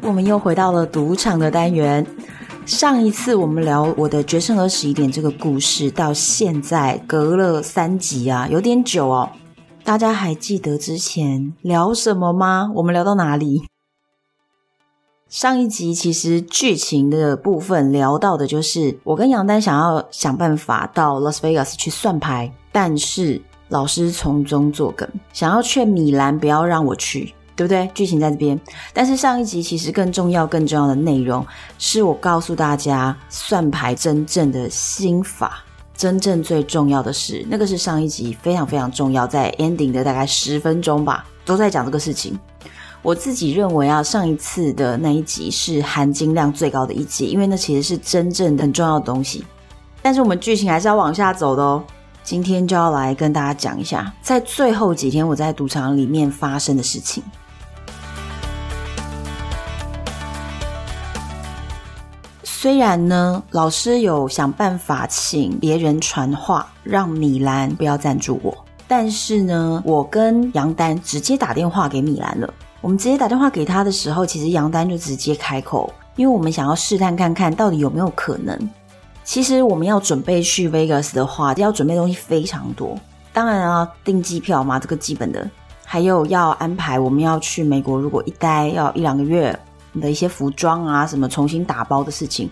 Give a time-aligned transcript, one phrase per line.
[0.00, 2.06] 我们又回到了赌场的单元。
[2.64, 9.30] 上一次我们聊我的决胜二十一点这个故事，到现在隔了三集啊，有点久哦。
[9.84, 12.72] 大家还记得之前聊什么吗？
[12.74, 13.62] 我们聊到哪里？
[15.28, 27.34] 上一集其实剧情的部分聊到的就是我跟杨丹想要想办法到 Las Vegas 去算牌，但是老师从中作梗，想要劝米兰不要让我去。
[27.56, 27.90] 对不对？
[27.94, 28.60] 剧情在这边，
[28.92, 31.44] 但是上一集其实更重要、更重要的内容
[31.78, 35.64] 是我告诉大家算牌真正的心法，
[35.96, 42.38] 真正最重要的是那个是上一集非常非常重要，在 ending 的大概十分钟吧，都在讲这个事情。
[43.02, 49.44] 我自己认为啊，上一次的那一集是含金量最高的一集，因为那其实是真正很重要的东西。
[50.02, 51.82] 但是我们剧情还是要往下走的哦。
[52.24, 57.22] 今天就要来跟大家讲一下，在最后几天我在赌场里面发生的事情。
[62.66, 68.52] 虽然呢，老师有想办法请别人传话，让米兰不要赞助我，
[68.88, 72.54] 但是呢，我跟杨丹直接打电话给米兰了。
[72.80, 78.58] 我们直接打电话给他的时候，其实杨丹就直接开口，因为我们想要试探看看到底有没有可能。
[79.22, 82.98] 其实我们要准备去 Vegas 的话，要准备的东西非常多。
[83.32, 85.48] 当然啊，订机票嘛，这个基本的，
[85.84, 89.56] 还有要安排我们要去美国，如果一待要一两个月。
[90.00, 92.50] 的一些服装啊，什么重新打包的事情，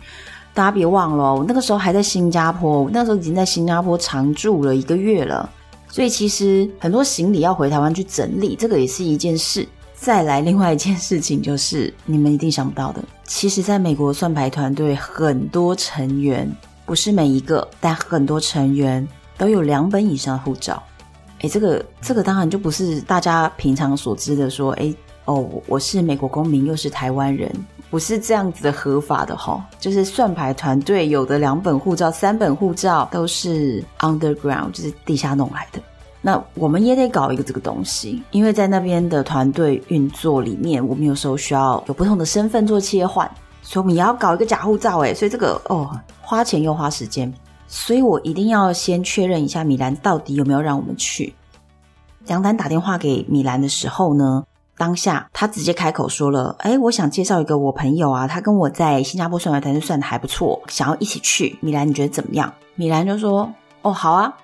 [0.52, 5.48] 大家别忘了，我那个时候还在新加坡，我那时候已经在新加坡常住了一个月了，
[5.88, 9.66] 所以其实很多行李要回台湾去整理，这个也是一件事。
[9.94, 16.50] 再来，另外一件事情就是你们一定想不到的，其实在美国算牌团队很多成员，
[16.84, 19.06] 不是每一个，但很多成员
[19.38, 20.82] 都有两本以上的护照。
[21.40, 24.94] 诶，这个这个当然就不是大家平常所知的说，诶。
[25.26, 27.50] 哦，我是美国公民，又是台湾人，
[27.90, 29.60] 不是这样子的合法的齁。
[29.80, 35.80] 就是算牌团队有的两本护照、三本护照都是 underground，就是地下弄来的。
[36.20, 43.30] 那我们也得搞一个这个东西，因为在那边的团队运作里面，我们有时候需要有不同的身份做切换，
[43.62, 44.98] 所以我们也要搞一个假护照。
[44.98, 45.90] 诶，所以这个哦，
[46.20, 47.32] 花钱又花时间，
[47.66, 51.34] 所以我一定要先确认一下米兰到底有没有让我们去。
[52.26, 54.42] 杨丹打电话给米兰的时候呢，
[54.76, 61.56] 当下，他直接开口说了：“哎，我想介绍一个我朋友啊，他跟我在新加坡算牌团算的还不错，想要一起去。
[61.60, 63.50] 米兰，你觉得怎么样？”米兰就说
[63.82, 64.36] ：“哦，好啊。”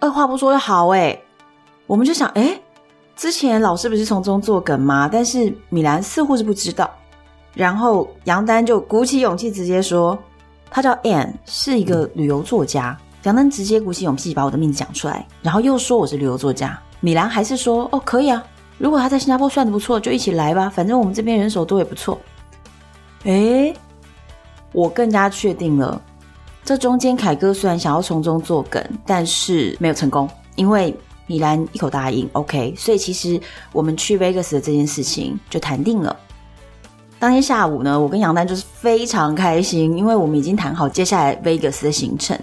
[0.00, 1.18] 二话不说就好哎。
[1.86, 2.58] 我们就想，哎，
[3.14, 5.08] 之前老师不是从中作梗吗？
[5.12, 6.90] 但是米兰似乎是不知道。
[7.52, 10.18] 然后杨丹就鼓起勇气直接说
[10.70, 16.78] ：“他叫 Ann，是一个旅游作家。”杨丹直接鼓起勇气把我的名字讲出来，然后又说我是旅游作家。
[17.00, 18.42] 米兰还是说：“哦，可以啊。”
[18.78, 20.68] 如果他在新加坡算的不错，就一起来吧。
[20.68, 22.18] 反正我们这边人手多也不错。
[23.24, 23.74] 诶，
[24.72, 26.00] 我更加确定了，
[26.64, 30.94] 这中间凯哥虽然想要从中作梗，但是没有成功，因为
[31.26, 32.74] 米兰一口答应，OK。
[32.76, 33.40] 所以其实
[33.72, 36.14] 我们去 Vegas 的这件事情就谈定了。
[37.18, 42.38] 当天下午呢，我跟杨丹就是非常开心，因为我们已经谈好接下来 Vegas 的行程。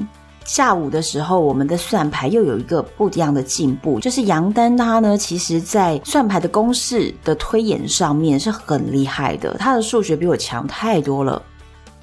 [0.45, 11.41] 下午的时候，我们的算牌又有一个不一样的进步，就是杨丹他呢，其实在算牌的公式的推演上面是很厉害的，他的数学比我强太多了。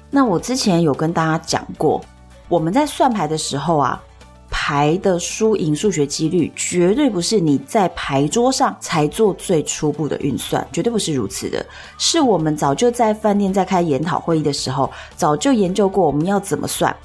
[0.09, 2.01] 那我之前有跟大家讲过，
[2.47, 4.01] 我们在算牌的时候啊，
[4.49, 11.63] 牌的输赢数学几率绝对不是你在牌桌上才做最初步的运算，绝对不是如此的，
[11.99, 16.95] 是我们早就在饭店在开研讨会议的时候，早就研究过我们要怎么算。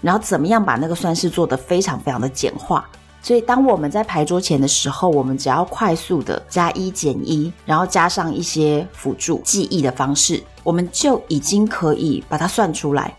[0.00, 2.88] 然后怎么样把那个算式做得非常非常的简化？
[3.22, 13.12] 所以当我们在牌桌前的时候，我们只要快速的加一减一，然后加上一些辅助记忆的方式，我们就已经可以把它算出来。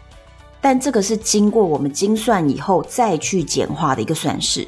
[0.61, 4.65] 但这个是经过我们精算以后再去简化的一个算式。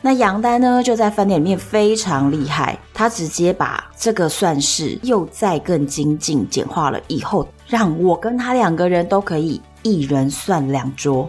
[0.00, 9.60] 那杨丹呢，就在饭店里面非常厉害，他直接把这个算式又再更精进简化了以后，让我跟他两个人都可以。
[9.82, 11.28] 一人算两桌，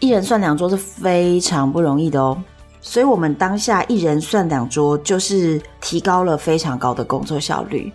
[0.00, 2.36] 一人算两桌是非常不容易的哦。
[2.80, 7.92] 所以，我们当下一人算两桌，就是提高了非常高的工作效率。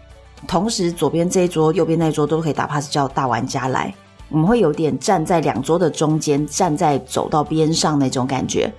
[0.47, 3.93] 同时，左边这一桌、右边那一桌都可以打 pass 叫大玩家来。
[4.29, 8.71] 我们会有点站在两桌的中间，站在走到边上那种感觉。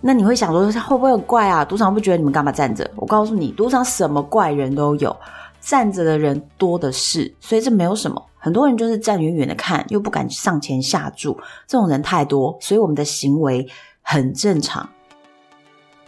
[0.00, 1.62] 那你会想说，会不会很怪啊？
[1.62, 2.90] 赌场不觉得你们干嘛站着？
[2.96, 5.14] 我告诉你，赌场什么怪人都有，
[5.60, 8.22] 站着的人多的是，所以这没有什么。
[8.40, 13.68] 很多人就是站远远的看，又不敢上前下注，这种人太多，所以我们的行为
[14.02, 14.88] 很正常。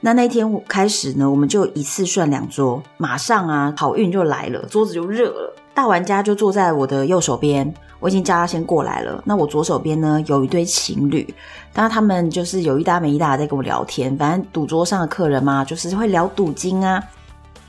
[0.01, 5.55] 那那天开始呢，我们就一次算两桌，马上啊，好运就来了，桌子就热了。
[5.75, 9.23] 大玩家就坐在我的右手边，我已经叫他先过来了。
[9.25, 11.33] 那我左手边呢，有一对情侣，
[11.73, 14.15] 当他们就是有一搭没一搭在跟我聊天。
[14.17, 17.03] 反正赌桌上的客人嘛，就是会聊赌金啊。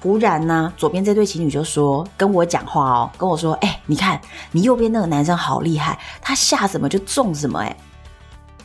[0.04, 4.20] 忽然呢、左边这对情侣就说跟我讲话哦，跟我说：“哎、你看
[4.52, 7.74] 你右边那个男生好厉害，他下什么就中什么。”哎，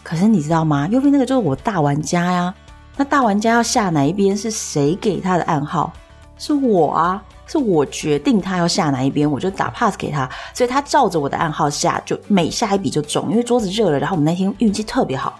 [0.02, 0.88] 可是你知道吗？
[0.88, 2.52] 右边那个就是我大玩家呀。
[2.96, 4.36] 那大玩家要下哪一边？
[4.36, 5.92] 是谁给他的暗号？
[6.38, 13.30] 是我啊，是我决定他要下哪一边，我就打 pass 给他，所以他照着我的暗号下，就每下一笔就中。
[13.30, 15.38] 因为桌子热了，然后我们那天运气特别好，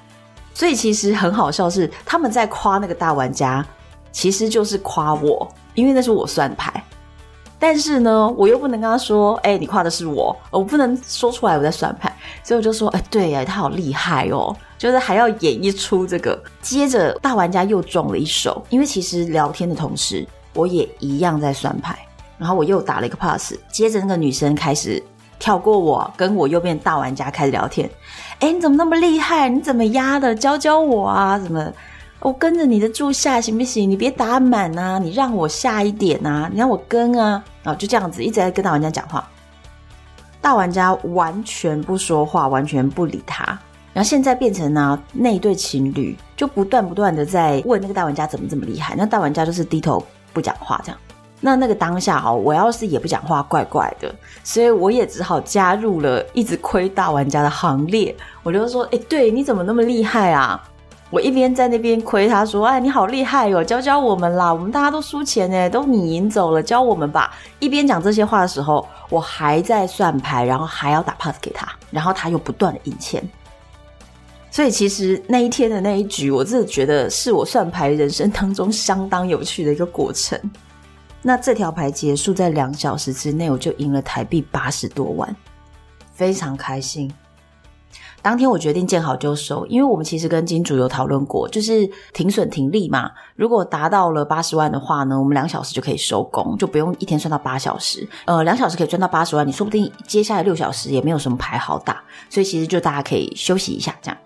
[0.55, 3.67] 所以其实很好笑是他们在夸那个大玩家，
[4.13, 5.49] 其实就是夸我，
[5.79, 6.83] 因为那是我算牌。
[7.61, 14.55] 但是呢，我又不能跟他说，哎、你夸的是我，我不能说出来我在算牌，所以我就说，哎、欸，对呀，他好厉害哦。
[14.77, 21.99] 就是还要演一出这个，接着大玩家又中了一手，因为其实聊天的同时，我也一样在算牌，
[22.39, 25.03] 然后我又打了一个 pass，接着那个女生开始
[25.41, 27.91] 跳过我，跟我右边大玩家开始聊天，
[28.39, 29.49] 哎，你怎么那么厉害？
[29.49, 30.33] 你怎么压的？
[30.33, 31.37] 教教我啊！
[31.37, 31.73] 怎么？
[32.21, 33.89] 我跟着你的注下行不行？
[33.89, 39.29] 你别打满啊，你让我下一点啊，你让我跟啊，然后就这样子一直在跟大玩家讲话，
[40.41, 43.45] 大玩家完全不说话，完全不理他。
[43.93, 51.01] 然后现在变成呢、那一对情侣就不断不断的在问那个大玩家怎么这么厉害，那大玩家就是低头不讲话这样。
[51.41, 54.13] 那那个当下哦，我要是也不讲话，怪怪的，
[54.43, 58.15] 所以我也只好加入了一直亏大玩家的行列。
[58.43, 60.61] 我就说，哎，对，你怎么那么厉害啊？
[61.11, 67.35] 我一边在那边亏他说，哎，你好厉害哦，教教我们啦，我们大家都输钱呢，都你赢走了，教我们吧。
[67.59, 73.27] 一边讲这些话的时候，我还在算牌，然后还要打 pass 给他，然后他又不断的赢钱。
[74.51, 80.39] 所以其实那一天的那一局，我真的觉得是我算牌人生当中相当有趣的一个过程。
[81.23, 85.35] 那这条牌结束在两小时之内，我就赢了台币八十多万，
[86.13, 87.11] 非常开心。
[88.21, 93.11] 当天我决定见好就收，因为我们其实跟金主有讨论过，就是停损停利嘛。
[93.37, 98.07] 如果达到了八十万的话呢，我们两小时就可以收工，就不用一天算到八小时。
[98.25, 104.19] 呃，两小时可以赚到八十万，你说不定接下来六小时也没有什么牌好打，所以其实就大家可以休息一下这样。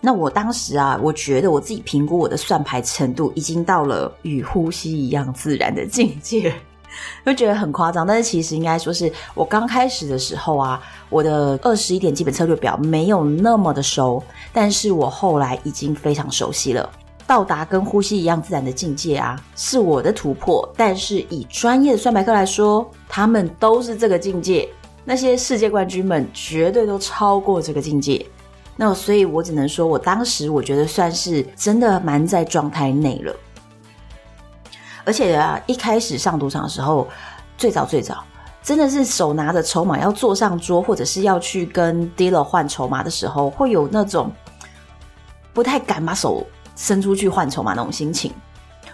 [0.00, 6.52] 那我当时啊，我觉得我自己评估我的算牌程度已经到了与呼吸一样自然的境界，
[7.24, 8.06] 就觉得很夸张。
[8.06, 14.22] 但是其实应该说是我刚开始的时候啊，我的二十一点基本策略表没有那么的熟，
[14.52, 16.88] 但是我后来已经非常熟悉了，
[17.26, 20.68] 到达跟呼吸一样自然的境界啊，是我的突破。
[20.76, 24.68] 但是以专业的算牌客来说，他们都是这个境界，
[25.04, 28.24] 那些世界冠军们绝对都超过这个境界。
[28.78, 33.34] 那所以，我只能说，我当时我觉得算是真的蛮在状态内了。
[35.06, 37.06] 而且啊，一开始上赌场的时候，
[37.56, 38.24] 最早最早，
[38.60, 44.32] 真的是手拿着筹码要坐上桌，或者是要去跟 dealer 换筹码的时候，会有那种
[45.54, 46.44] 不太敢把手
[46.74, 48.32] 伸出去换筹码那种心情。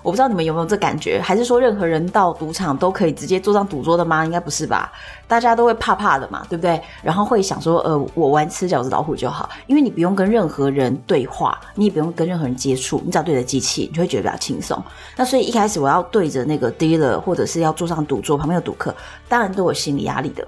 [0.03, 4.25] 我不知道你们有没有这感觉，还是说任何人到赌场都可以直接坐上赌桌的吗？
[4.25, 4.93] 应该不是吧？
[5.29, 6.81] 大家都会怕怕的嘛，对不对？
[7.03, 14.83] 然后会想说，呃，我玩吃饺子老虎就好，因为你不用跟任何人对话，你也不用跟任何人接触，你只要对着机器，你就会觉得比较轻松。
[15.17, 18.95] 那所以一开始我要对着那个 dealer，或者是要坐上赌桌，旁边有赌客，
[19.29, 20.47] 当然都有心理压力的。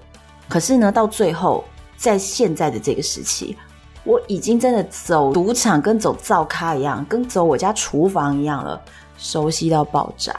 [0.48, 1.64] 可是呢，到最后，
[1.96, 3.56] 在现在的这个时期，
[4.02, 8.80] 我已经真的走赌场跟走灶咖一样，跟走我家厨房一样了。
[9.24, 10.38] 熟悉到爆炸，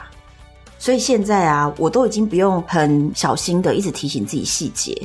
[0.78, 4.96] 所以现在啊，我都已经不用很小心的一直提醒自己细节。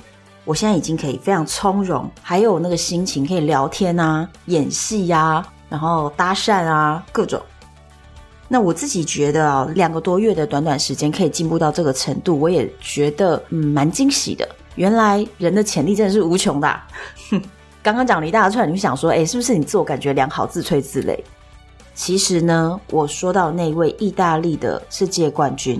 [0.45, 7.41] 我现在已经可以非常从容，还有那个心情可以聊天啊、演戏呀、啊，然后搭讪啊，各种。
[8.47, 14.47] 那我自己觉得啊，两个多月的短短时间可以进步到这个程度，我也觉得嗯蛮惊喜的。
[14.75, 16.81] 原来人的潜力真的是无穷的。
[17.81, 21.19] 刚刚讲了一大串，你就想说，哎，是不是你自我感觉良好，自吹自擂？
[22.01, 25.79] 其实呢，我说到那位意大利的世界冠军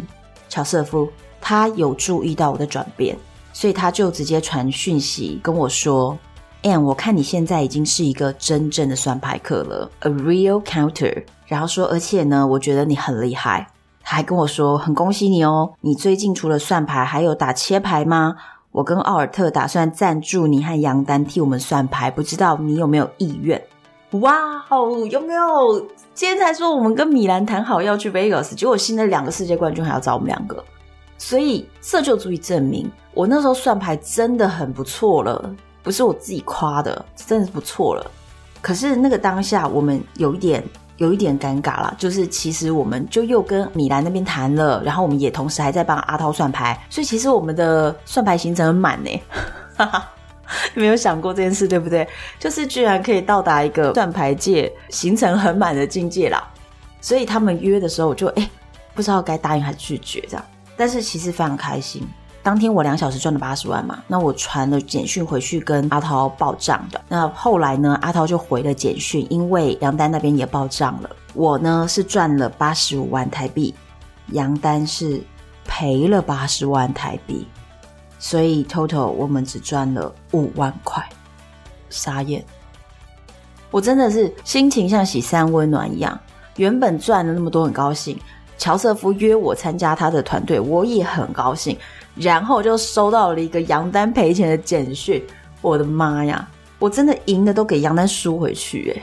[0.49, 1.09] 乔瑟夫，
[1.41, 3.17] 他有注意到我的转变，
[3.53, 6.15] 所以他就直接传讯息跟我说
[6.61, 11.23] ：“，and 我看你现在已经是一个真正的算牌客了，a real counter。
[11.47, 13.67] 然后说，而且呢，我觉得你很厉害。
[14.03, 18.35] 他还跟我说，很恭喜你哦，你最近除了算牌，还有打切牌吗？
[18.71, 23.59] 我跟奥尔特打算赞助你和杨丹替我们算牌，不知道你有没有意愿？
[24.19, 25.79] 哇哦，有没有？
[26.13, 30.61] 今天才说我们跟米兰谈好要去 Vegas，结果现在两个世界冠军还要找我们两个，
[31.17, 38.11] 所以这就足以证明我那时候算牌真的很不错了，不是我自己夸的，真的是不错了。
[38.61, 40.61] 可是那个当下，我们有一点
[40.97, 49.21] 有一点尴尬啦，就是其实我们就又跟米兰那边谈了，然后我们也同时还在帮阿涛算牌，所以其实我们的算牌行程很满呢，
[49.77, 50.09] 哈哈。
[50.73, 52.07] 没有想过这件事，对不对？
[52.39, 56.47] 就是居然可以到达一个算牌界行程很满的境界啦。
[56.99, 58.49] 所以他们约的时候，我就哎，
[58.93, 60.45] 不知道该答应还是拒绝这样。
[60.77, 62.07] 但是其实非常开心。
[62.43, 66.99] 当天我两小时赚了八十万嘛，那我传了简讯回去跟阿涛报账的。
[67.07, 71.09] 那后来呢，阿涛就回了简讯，因为杨丹那边也报账了。
[71.35, 73.75] 我呢是赚了八十五万台币，
[74.29, 75.21] 杨丹是
[75.65, 77.47] 赔了八十万台币。
[78.23, 81.03] 所以 total 我们只赚了五万块，
[81.89, 82.45] 傻眼！
[83.71, 86.17] 我真的是心情像洗三温暖一样。
[86.57, 88.15] 原本赚了那么多，很高兴。
[88.59, 91.75] 乔瑟夫约我参加他的团队，我也很高兴。
[92.13, 95.25] 然后就收到了一个杨丹赔钱的简讯，
[95.61, 96.47] 我的妈呀！
[96.77, 99.01] 我真的赢的都给杨丹输回去诶。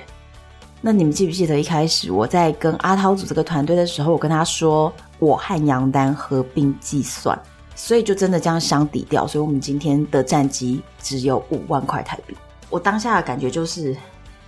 [0.80, 7.36] 那你们记不记得一开始我在跟阿涛组这个团队的时候，我跟他说我和杨丹合并计算。
[7.80, 12.36] 所以就真的这样相抵掉，所以我们今天的战绩只有五万块台币。
[12.68, 13.96] 我当下的感觉就是，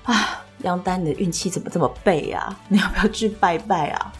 [0.02, 2.58] 啊，杨丹，你的运气怎么这么背啊？
[2.66, 4.12] 你要不要去拜拜啊？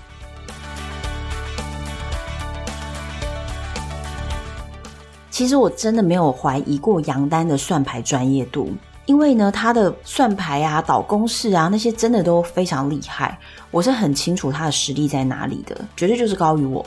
[5.28, 8.72] 其实我真的没有怀疑过杨丹的算牌专业度，
[9.06, 13.36] 因为呢，他的算牌啊、导公式啊那些真的都非常厉害，
[13.72, 16.86] 我是很清楚他的实力在哪里的，绝对就是高于我。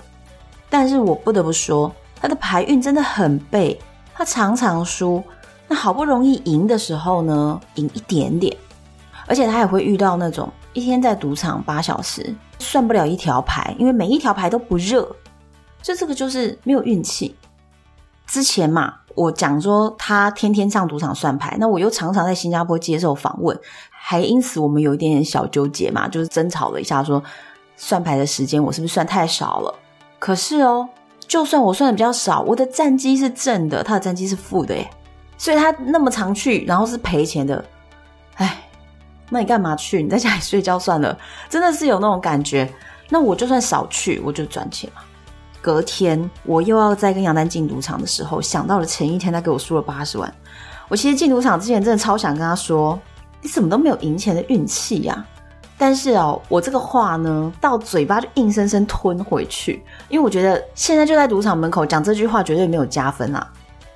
[0.69, 1.93] 但是我不得不说。
[2.23, 3.77] 他的牌运真的很背，
[4.13, 5.21] 他常常输。
[5.67, 8.55] 那好不容易赢的时候呢，赢一点点，
[9.27, 15.05] 而且他也会遇到那种一天在赌场八小时算不了一条牌，因为每一条牌都不热。
[15.81, 17.35] 就这个就是没有运气。
[18.25, 27.25] 之前嘛，我讲说他天天上赌场算牌，那我又常常在新加坡接受访问，还因此我们有一点点小纠结嘛，就是争吵了一下说，说
[27.75, 29.75] 算牌的时间我是不是算太少了？
[30.19, 30.87] 可是哦。
[31.33, 34.87] 就算我算的比较少，我的战绩是正的，他的战绩是负的耶，
[35.35, 37.65] 所以他那么常去，然后是赔钱的，
[38.35, 38.63] 哎，
[39.31, 40.03] 那你干嘛去？
[40.03, 41.17] 你在家里睡觉算了，
[41.49, 42.71] 真的是有那种感觉。
[43.09, 45.01] 那我就算少去，我就赚钱嘛。
[45.59, 50.31] 隔天我又要再跟杨丹进赌场的时候，想到了前一天他给我输了八十万，
[50.87, 52.99] 我其实进赌场之前真的超想跟他说，
[53.41, 55.25] 你怎么都没有赢钱的运气呀？
[55.85, 63.45] 但是哦，我这个话呢，到嘴巴就硬生生吞回去，因为我觉得现在就在赌场门口讲这句话绝对没有加分啊，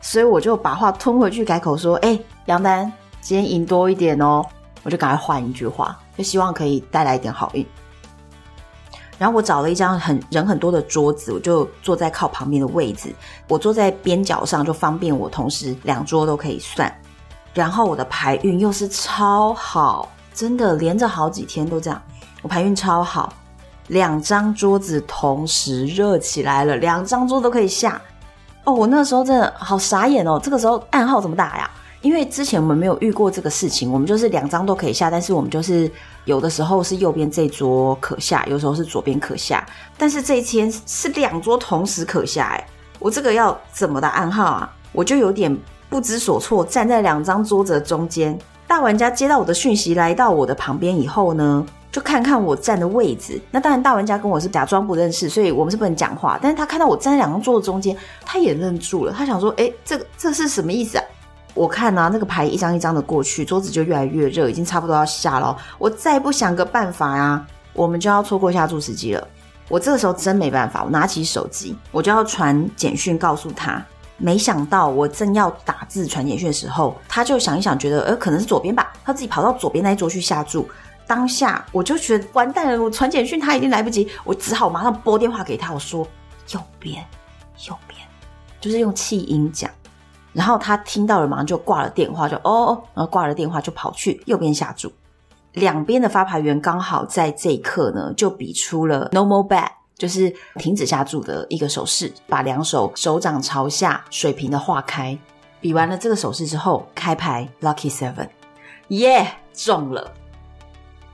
[0.02, 2.92] 所以我就把话吞回去，改口说：“哎，杨丹，
[3.22, 4.46] 今天赢多一点哦。”
[4.84, 7.66] 我就赶快换一句话，就希望可以带来一点好运。
[9.18, 13.16] 然后我找了一张很人很多的桌子，我就坐在靠旁边的位置，
[13.48, 16.94] 我坐在边角上，就方便我同时两桌都可以算。
[17.54, 20.12] 然后我的牌运又是超好。
[20.38, 22.00] 真的连着好几天都这样，
[22.44, 23.34] 我排运超好，
[23.88, 28.00] 两张桌子同时热起来了，两张桌都可以下。
[28.64, 31.68] 哦，我那时候真的好傻眼哦，这个时候暗号怎么打呀？
[32.02, 35.92] 因为之前我们没有遇过这个事情，我们就是两张都可以下，但是我们就是
[36.26, 39.66] 有的时候是右边这桌可下，有时候是左边可下，
[39.98, 42.68] 但是这一天是两桌同时可下，哎，
[43.00, 44.72] 我这个要怎么打暗号啊？
[44.92, 45.58] 我就有点
[45.90, 48.38] 不知所措，站在两张桌子的中间。
[48.68, 53.42] 大玩家接到我的讯息，来到我的旁边以后呢，就看看我站的位置。
[53.50, 56.38] 那当然，大玩家跟我是假装不认识，所以我们是不能讲话。
[56.42, 57.96] 但是他看到我站在两张桌子中间，
[58.26, 59.14] 他也愣住了。
[59.14, 61.04] 他想说：“诶，这个这是什么意思啊？”
[61.56, 65.58] 我看啊，那个牌一张一张的过去，桌子就越来越热，已经差不多要下了。
[65.78, 69.28] 我再不想个办法呀，我们就要错过下注时机了。
[69.70, 73.84] 我这个时候真没办法，我拿起手机，我就要传简讯告诉他。
[74.18, 80.68] 没想到我正要打字传简讯的时候，他就想一想，觉得呃可能是左边吧，他自己跑到左边那一桌去下注。
[81.06, 86.06] 当下我就觉得完蛋了，我传简讯他已经来不及，我只好马上拨电话给他，我说
[86.52, 87.06] 右边，
[87.68, 88.00] 右边，
[88.60, 89.72] 就是用气音讲。
[90.34, 94.92] 然后他听到了，马上就挂了电话，就哦哦，然后挂了电话就跑去右边下注。
[95.54, 99.70] 两边的发牌员刚好在这一刻呢，就比出了 no more bet。
[99.98, 105.18] 就是停止下注的一个手势，把两手手掌朝下水平的画开，
[105.60, 108.30] 比完了这个手势之后，开牌 Lucky Seven，
[108.90, 110.12] 耶、中了。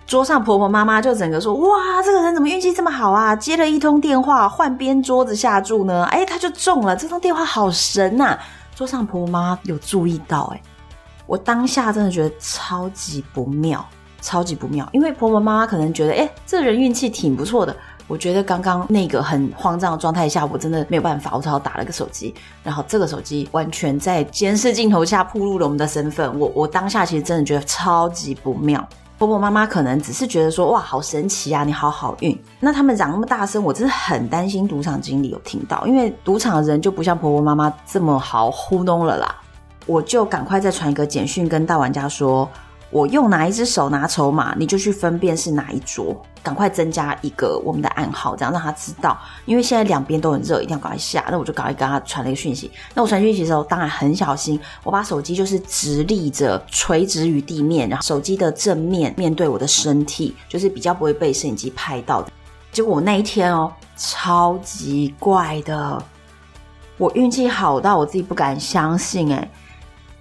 [0.06, 3.34] 桌上婆婆妈妈就整个说：“哇，这个人怎么运气这么好啊？
[3.34, 6.04] 接了一通电话，换边桌子下注呢？
[6.12, 8.38] 哎，他就中了，这通电话好神呐！”
[8.76, 10.62] 桌上婆婆妈妈有注意到，哎，
[11.26, 13.84] 我当下真的觉得超级不妙，
[14.20, 17.74] 超级不妙，因为婆婆妈妈可能觉得，哎，这人运气挺不错的。
[18.08, 26.40] 我觉得刚刚那个很慌张的状态下，我真的没有办法，我只好打了个手机，然后这个手机完全在监视镜头下暴露了我们的身份。
[26.40, 28.86] 我我当下其实真的觉得超级不妙。
[29.18, 32.38] 婆婆妈妈可能只是觉得说，哇，好神奇啊，你好好运。
[32.60, 39.34] 那他们嚷那么大声，我真的很担心赌场经理有听到，因为赌场的人就不像婆婆妈妈这么好糊弄了啦。
[39.86, 42.50] 我就赶快再传一个简讯跟大玩家说。
[42.94, 49.18] 我用哪一只手拿筹码，你就去分辨是哪一桌，赶快增加一个我们的暗号，这样让他知道。
[49.46, 51.26] 因为现在两边都很热，一定要赶快下。
[51.32, 52.70] 那我就赶快跟他传了一个讯息。
[52.94, 62.32] 那我传讯息的时候，当然很小心，我把手机就是直立着，垂直于地面，然后手机的正面面对我的身体，就是比较不会被摄影机拍到的。
[62.72, 66.00] 结果我那一天哦，超级怪的，
[67.00, 69.50] 我运气好到我自己不敢相信，诶，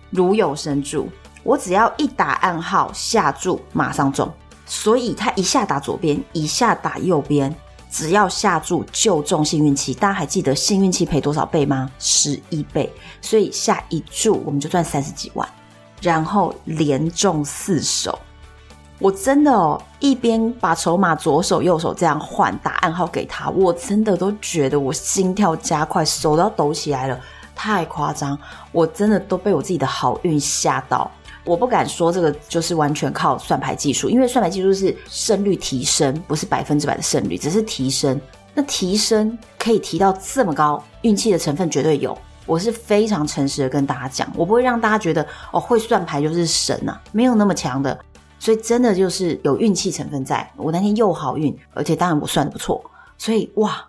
[0.08, 1.06] 如有神助。
[1.42, 4.32] 我只要一打暗号下注，马上中。
[4.64, 7.54] 所以他一下打左边，一下打右边，
[7.90, 9.92] 只要下注就中幸运期。
[9.92, 11.90] 大家还记得幸运期赔多少倍吗？
[11.98, 12.90] 十一倍。
[13.20, 15.46] 所以下一注我们就赚三十几万，
[16.00, 18.18] 然后连中四手。
[18.98, 27.20] 我真的哦，一边把筹码左手右手这样换，打暗号给他，我真的都觉得我心跳加快，手都要抖起来了，
[27.52, 28.38] 太夸张！
[28.70, 31.10] 我真的都被我自己的好运吓到。
[31.44, 38.20] 我不敢说这个就是完全靠算牌技术，因为算牌技术是胜率提升，不是百分之百的胜率，只是提升。
[38.54, 42.16] 那提升可以提到这么高，运气的成分绝对有。
[42.46, 47.98] 我是非常诚实的跟大家讲，我不会让大家觉得哦，会算牌就是神呐、啊，没有那么强的。
[48.38, 50.48] 所以真的就是有运气成分在。
[50.56, 52.84] 我那天又好运，而且当然我算的不错，
[53.18, 53.84] 所以哇，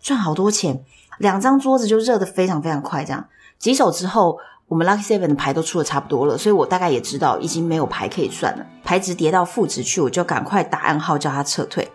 [0.00, 0.82] 赚好多钱，
[1.18, 3.26] 两张桌子就热得非常非常快，这样
[3.58, 4.38] 几手之后。
[4.68, 8.66] 我们 Lucky Seven 的牌都出的差不多了，所以我大概也知道已经没有牌可以算了。
[8.84, 11.90] 牌值跌到负值去，我就赶快打暗号叫他撤退。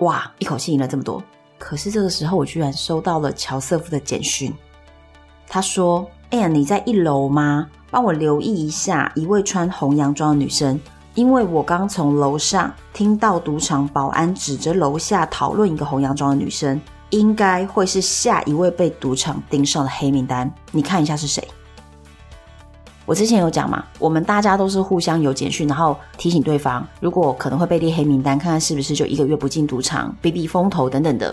[0.00, 1.22] 哇，一口气赢了这么多！
[1.56, 4.52] 可是这个时候，我居然收到了乔瑟夫的简讯。
[5.46, 7.68] 他说：“哎呀，你在一楼吗？
[7.92, 10.78] 帮我留意一下一位穿红洋装的女生，
[11.14, 20.52] 因为我刚从楼上听到赌场保安指着楼下讨论一个红洋装的女生，应该会是下一位被赌场盯上的黑名单。
[20.72, 21.46] 你看一下是谁？”
[23.06, 31.32] 我之前有讲嘛，我们大家都是互相有简讯，然后提醒对方，如果可能会被列黑名单，看看是不是就一个月不进赌场，避避风头等等的。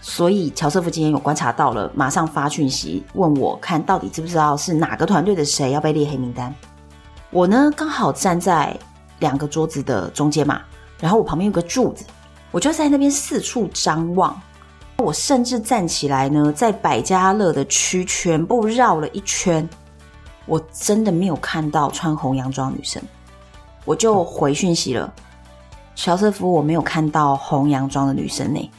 [0.00, 6.54] 所以乔瑟夫今天有观察到了，马上发讯息问我，看到底知不知道是哪个团队的谁要被列黑名单。
[7.30, 8.78] 我呢刚好站在
[9.18, 10.60] 两个桌子的中间嘛，
[11.00, 12.04] 然后我旁边有个柱子，
[12.52, 14.40] 我就在那边四处张望。
[14.98, 19.68] 我甚至站起来呢，在百家乐的区全部绕了一圈。
[20.46, 23.02] 我真的没有看到穿红洋装女生，
[23.84, 25.12] 我就回讯息了，
[25.94, 28.70] 乔瑟夫，我没有看到红洋装的女生呢。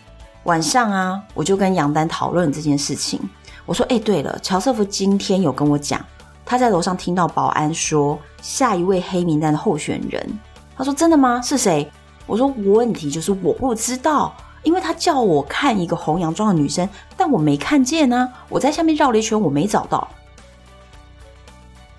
[0.43, 3.19] 晚上啊，我就跟杨丹讨论这件事情。
[3.65, 5.99] 我说：“哎，对了，乔瑟夫今天有跟我讲，
[6.45, 10.39] 他在楼上听到保安说下一位黑名单的候选人。
[10.77, 11.41] 他说真的吗？
[11.41, 11.91] 是谁？
[12.25, 18.31] 我说问题就是我不知道，因为他叫我看一个红洋装的女生，但我没看见啊。
[18.47, 20.07] 我在下面绕了一圈，我没找到。”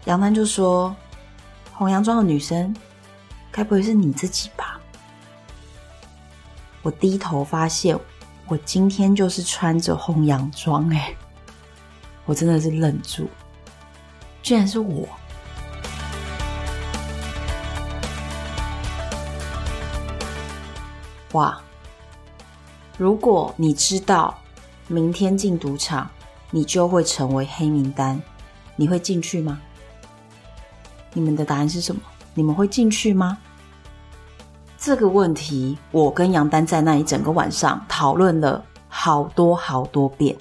[0.09, 0.97] 杨丹就说
[1.75, 2.75] ：“红洋装的女生，
[3.53, 4.81] 该不会是你自己吧？”
[6.81, 7.95] 我低头发现，
[8.47, 11.15] 我今天就是穿着红洋装，哎，
[12.25, 13.29] 我真的是愣住，
[14.43, 15.07] 居然是我！
[21.33, 21.61] 哇！
[22.97, 24.39] 如果你知道
[24.87, 26.09] 明天进赌场，
[26.51, 28.19] 你就会成为黑名单，
[28.75, 29.61] 你会进去吗？
[31.13, 32.01] 你们的答案是什么？
[32.35, 33.39] 你们会进去吗？
[34.77, 40.37] 这个问题，我跟杨丹在那一整个晚上讨论了好多好多遍。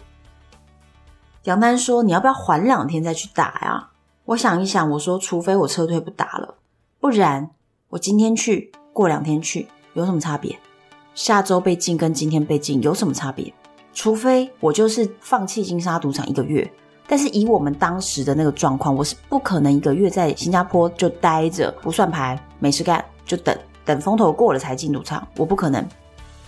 [1.43, 3.89] 杨丹说：“你要不要缓两天再去打呀？”
[4.25, 6.55] 我想一想，我说：“除非我撤退不打了，
[6.99, 7.49] 不然
[7.89, 10.59] 我今天去，过两天去，有什么差别？
[11.15, 13.51] 下周被禁跟今天被禁有什么差别？
[13.93, 16.71] 除非我就是放弃金沙赌场一个月。”
[17.07, 25.83] 但是以我们当时的那个状况，我是不可能一个月在新加坡就待着不算牌，没事干，就等等风头过了才进赌场，我不可能。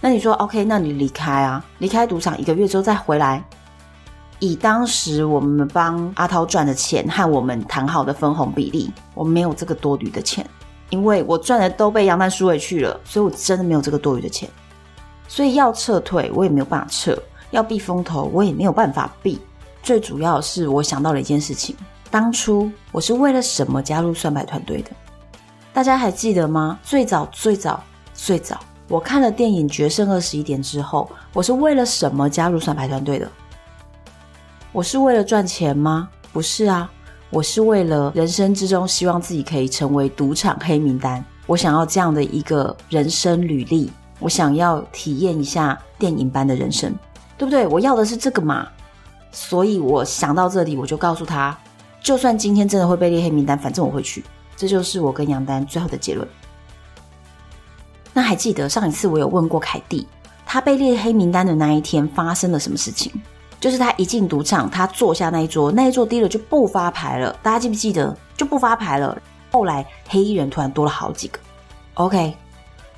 [0.02, 3.44] 那你说 OK，那你离开啊，离开赌场一个月之后再回来，
[4.40, 10.46] 以当时我们帮阿涛赚的钱和我们谈好的分红比例，我没有这个多余的钱，
[10.90, 14.50] 因为我赚的都被杨丹输回去了，所以我真的没有这个多余的钱。
[15.28, 17.14] 所以要撤退，我也没有办法撤；
[17.52, 19.40] 要避风头，我也没有办法避。
[19.82, 21.76] 最主要是，我想到了一件事情：
[22.12, 24.92] 当初我是为了什么加入算牌团队的？
[25.74, 26.80] 大家还记得吗？
[26.84, 27.82] 最早、最早、
[28.14, 33.28] 最早，我看了电影《决胜二十一点》之后，我是为了什么加入算牌团队的？
[34.72, 36.10] 我是为了赚钱吗？
[36.32, 36.90] 不是啊，
[37.30, 41.24] 我是为了人生之中希望自己可以成为赌场黑名单。
[41.48, 46.94] 我想要这样的一个人生履历，我想要体验一下电影般的人生，
[47.38, 47.66] 对不对？
[47.66, 48.68] 我要的是这个嘛。
[49.32, 51.58] 所以我想到这里，我就告诉他，
[52.02, 54.24] 就算今天真的会被列黑名单，反正我会去。
[54.56, 56.28] 这就是我跟杨丹最后的结论。
[58.14, 60.08] 那还记得上一次我有问过凯蒂，
[60.46, 63.12] 他被列黑名单的那一天发生了什么事情？
[63.60, 67.36] 就是他一进赌场，他坐下那一桌，那一桌低了就不发牌了。
[67.44, 68.16] 大家记不记得？
[68.36, 69.22] 就不发牌了。
[69.52, 71.40] 后来黑衣人突然多了好几个。
[71.96, 72.36] OK，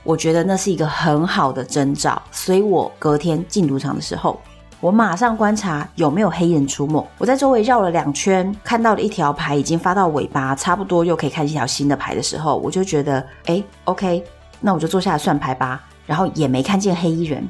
[0.04, 2.22] 我觉得那是一个很好的征兆。
[2.32, 4.40] 所以我隔天进赌场的时候，
[4.82, 7.08] 我马上观察有没有黑衣人出没。
[7.20, 14.24] 我在周围绕了两圈，看到了一条牌已经发到尾巴，差不多又可以看一条新的牌的时候，我就觉得，哎，OK，
[14.60, 15.84] 那我就坐下来算牌吧。
[16.08, 17.48] 然后也没看见黑衣人。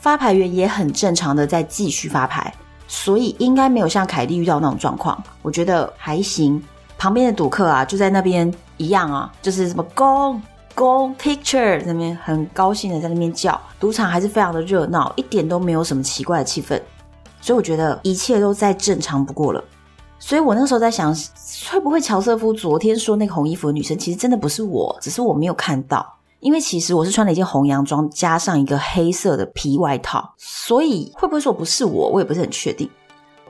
[0.00, 2.52] 发牌员也很正常的在继续发牌，
[2.88, 5.22] 所以应该没有像凯蒂遇到那种状况。
[5.42, 6.60] 我觉得还行。
[6.96, 10.40] 旁边的赌客啊，就在那边一样啊，就是什么 Go
[10.80, 13.60] Go Picture 那边很高兴的在那边叫。
[13.78, 16.80] 赌场还是非常的热闹，一点都没有什么奇怪的气氛。
[17.38, 19.62] 所以我觉得一切都再正常不过了。
[20.18, 21.14] 所以我那时候在想，
[21.70, 26.14] 会不会乔瑟夫昨天说那个红衣服的女生，其实真的不是我，只是我没有看到。
[26.38, 32.88] 因为其实我是穿了一件红洋装，加上一个黑色的皮外套，所以会不会说不是我，我也不是很确定。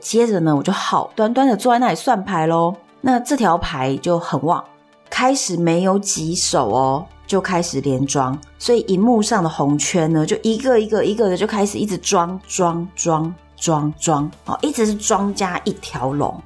[0.01, 2.75] 接着呢，我就好端端的坐在那里算牌喽。
[2.99, 4.61] 那这条牌就很旺，
[5.09, 16.37] 开始没有几手哦，就开始连庄，所以荧幕上的红圈呢，就一个一个一个的就开始一直庄庄庄庄庄哦，一直是庄家一条龙。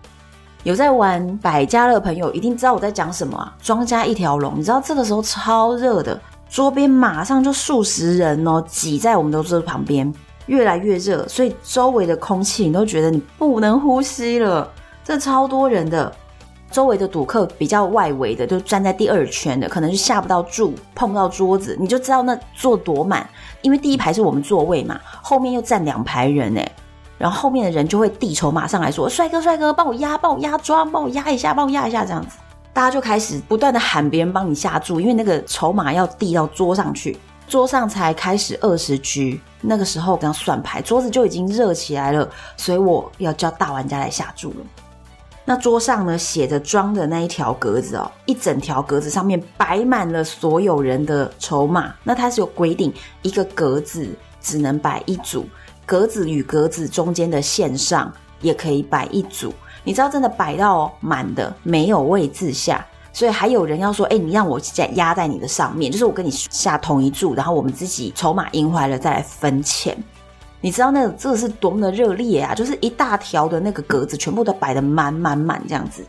[0.61, 6.21] 有在玩百家乐的朋友一定知道我在讲什么啊，庄家一条龙，你知道这个时候超热的。
[6.47, 10.13] 桌边马上就数十人哦，挤在我们的桌旁边，
[10.45, 14.71] 越来越热，所以周围的空气你都觉得你不能呼吸了。
[15.03, 16.13] 这超多人的，
[16.75, 23.25] 周围的赌客比较外围的，就站在第二圈的，可能是下不到注，碰不到桌子，你就知道那坐多满。
[23.61, 26.69] 因为第一排是我们座位嘛，后面又站两排人哎，
[27.17, 32.35] 然后后面的人就会递筹码上来说：“帅哥，帅哥，帮我压，帮我压庄，帮我压一下，帮我压一下，这样子。”
[32.73, 39.39] 大家就开始不断的喊别人帮你下注，因为那个筹码要递到桌上去，桌上才开始二十局。
[39.61, 44.57] 那个时候刚算牌，桌子就已经热起来了，所以我要叫大玩家来下注了。
[45.47, 51.93] 那桌上呢，写着庄的那一条格子哦，一整条格子上面摆满了所有人的筹码。
[52.03, 54.09] 那它是有规定，一个格子
[54.41, 55.47] 只能摆一组，
[55.85, 59.53] 格子与格子中间的线上也可以摆一组。
[59.83, 69.95] 你知道真的摆到满的没有位置下，所以还有人要说：“哎，你让我再压在你的上面，就是我跟你下同一注，然后我们自己筹码赢回来了再来分钱。”
[70.65, 72.55] 你知道那个这是多么的热烈啊！
[72.55, 76.03] 就是一大条的那个格子全部都摆得满满满这样子，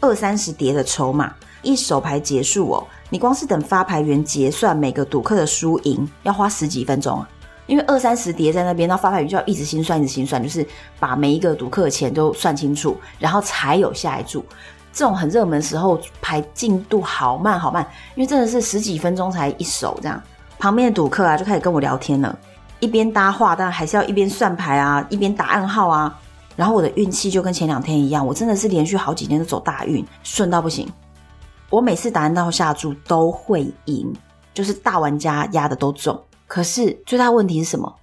[0.00, 1.32] 二三十叠的筹码，
[1.62, 7.28] 一手牌结束哦，你光是等发牌员结算每个赌客的输赢要花十几分钟啊。
[7.66, 10.66] 因为二三十叠在那边，那发牌员就要一直心算，一直心算，就是
[11.00, 14.44] 把每一个赌客的钱都算清楚，然后才有下一注。
[14.92, 17.82] 这种很热门的时候，牌进度好慢好慢，
[18.14, 20.22] 因为真的是十几分钟才一手这样。
[20.58, 22.38] 旁边的赌客啊就开始跟我聊天了，
[22.80, 26.18] 一边搭话，但还是要一边算牌啊，一边打暗号啊。
[26.56, 30.88] 然后我的运气就跟前两天一样，我真的是连续好几天都走大运，顺到不行。
[31.70, 34.12] 我每次打暗号下注都会赢，
[34.52, 36.20] 就是大玩家压的都中。
[36.46, 37.94] 可是最大问题是什么？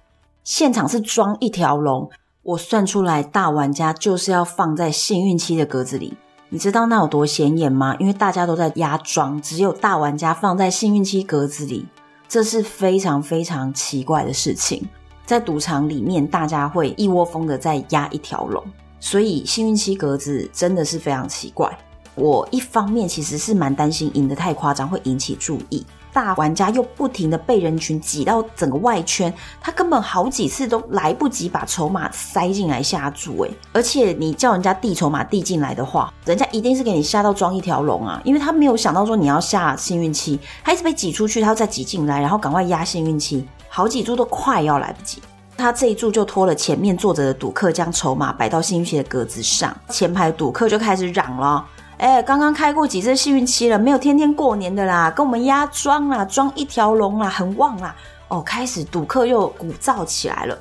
[0.44, 2.08] 现场是庄一条龙，
[2.42, 6.16] 我算出来大玩家就是要放在幸运期的格子里。
[6.48, 7.96] 你知道那有多显眼吗？
[7.98, 11.86] 因为大家都在压庄，只有大玩家放在幸运期格子里，
[12.28, 14.86] 这是非常非常奇怪的事情。
[15.24, 18.62] 在赌场里面，大家会一窝蜂的在压一条龙，
[19.00, 21.76] 所以幸运七格子真的是非常奇怪。
[22.14, 25.84] 我一方面其实是蛮担心赢得太夸张会引起注意。
[26.16, 45.20] 大玩家又不停的被人群挤到整个外圈，他根本好几次都来不及把筹码塞进来下注诶，而且你叫人家递筹码递进来的话，人家一定是给你下到装一条龙啊，因为他没有想到说你要下幸运期，他一直被挤出去，他要再挤进来，然后赶快压幸运期，好几注都快要来不及。
[45.58, 49.74] 他这一注就拖了前面坐着的赌客，将筹码摆到幸运期的格子上。
[49.88, 51.64] 前排赌客就开始嚷了
[51.98, 57.96] ：“哎，刚刚开过几次幸运期了，没有天天过年的啦，跟我们压庄啦，庄一条龙啦，很旺啦！”
[58.28, 60.58] 哦，开始赌客又鼓噪起来了。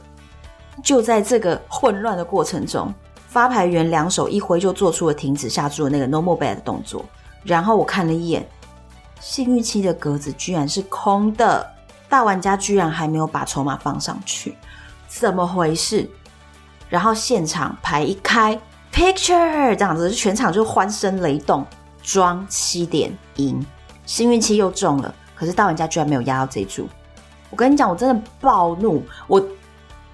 [0.84, 2.94] 就在这个混乱的过程中，
[3.28, 7.04] 发牌员两手一挥，就做出了停止下注的那个 no more bet 的动作。
[7.44, 8.48] 然后我看了一眼，
[9.20, 11.70] 幸运期的格子居然是空的，
[12.08, 14.56] 大玩家居然还没有把筹码放上去。
[15.08, 16.10] 怎么回事？
[16.88, 18.60] 然后现场牌一开
[18.96, 21.66] ，picture 这样子，全场就欢声雷动，
[22.02, 23.64] 庄七点赢，
[24.06, 26.88] 幸运期又中了，可是大玩家居然没有压到这一注。
[27.50, 29.46] 我跟你讲，我真的暴怒，我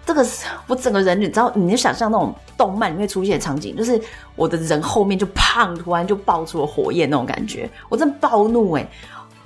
[0.03, 0.25] 这个
[0.65, 4.01] 我整个人，你知道，你就想象那种动漫里面出现的场景，就是
[4.35, 8.89] 我的人后面就砰，突然就爆出了火焰那种感觉，我真的暴怒哎，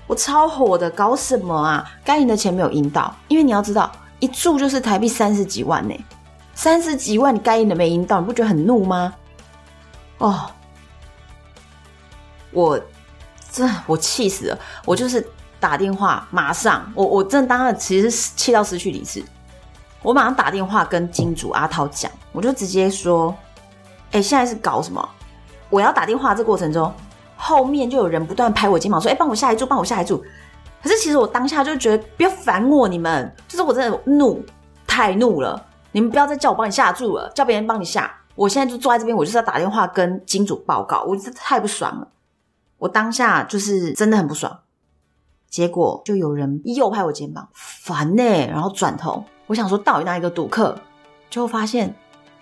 [0.07, 1.85] 我超火的，搞什么啊？
[2.05, 3.91] 该赢的钱没有赢到，因为你要知道。
[4.21, 5.93] 一注就是台币三十几万呢，
[6.53, 9.13] 三十几万你该赢的没赢到，你不觉得很怒吗？
[10.25, 10.49] 哦，
[12.49, 12.79] 我
[13.51, 15.23] 这我气死了，我就是
[15.59, 19.23] 打电话，马上我我真的当时其实是气到失去理智，
[20.01, 23.35] 我马上打电话跟金主阿涛讲，我就直接说，
[24.13, 25.07] 哎，现在是搞什么？
[25.69, 26.91] 我要打电话这过程中，
[27.35, 30.17] 后面就有人不断拍我肩膀说，哎，帮我下一注，帮我下一注。
[30.81, 34.43] 可是其实我当下就觉得不要烦我，你们就是我真的怒，
[34.87, 35.63] 太怒了！
[35.91, 38.11] 你们不要再叫我帮你下注了，叫别人帮你下。
[38.35, 42.09] 我现在就坐在这边，我就是要打电话跟金主报告，我真的太不爽了。
[42.77, 44.59] 我当下就是真的很不爽。
[45.49, 50.77] 结果就有人又拍我肩膀，烦呢、然后转头，我想说到底哪一个赌客，
[51.29, 51.95] 就发现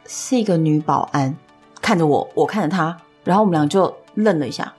[0.07, 1.35] 是一个女保安
[1.79, 4.73] 看着我，我看着她，然后我们俩就愣了一下。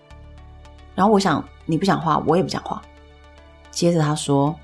[0.96, 2.82] 然后我想你不讲话，我也不讲话。
[3.70, 4.54] 接着他说：“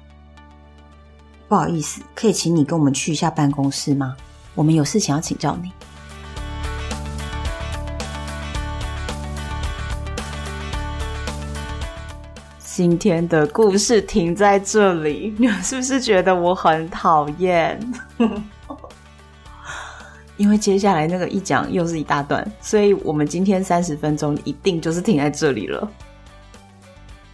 [1.49, 4.17] 不好意思，可以请你跟我们去一下办公室吗？
[4.57, 5.71] 我们有事情要请教你。”
[12.81, 17.79] 今天的故事停在这里，你 们是不是觉得我很讨厌？
[20.39, 25.87] 因为接下来那个一讲又是一大段，所以我们今天三十分钟一定就是停在这里了。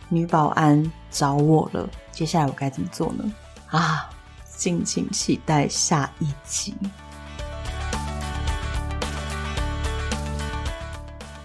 [0.08, 3.32] 女保安找我了，接下来我该怎么做呢？
[3.70, 4.10] 啊，
[4.56, 6.74] 敬请期待下一集。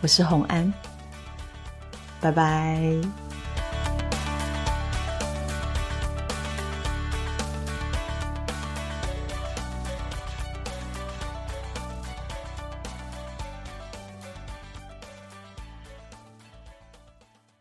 [0.02, 0.74] 我是红安，
[2.20, 3.21] 拜拜。